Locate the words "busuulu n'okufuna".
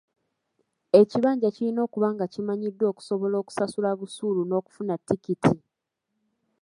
3.99-4.93